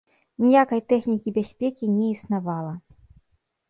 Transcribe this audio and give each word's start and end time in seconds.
Ніякай 0.45 0.81
тэхнікі 0.93 1.35
бяспекі 1.37 1.93
не 1.95 2.05
існавала. 2.17 2.73